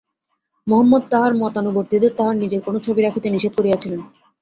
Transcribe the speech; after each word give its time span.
মহম্মদ 0.67 1.03
তাঁহার 1.11 1.33
মতানুবর্তীদের 1.35 2.11
তাঁহার 2.15 2.35
নিজের 2.35 2.61
কোন 2.61 2.75
ছবি 2.85 3.01
রাখিতে 3.01 3.27
নিষেধ 3.29 3.53
করিয়াছিলেন। 3.57 4.01